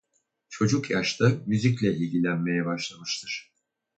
[0.49, 3.51] Çocuk yaşta müzikle ilgilenmeye başlamıştır.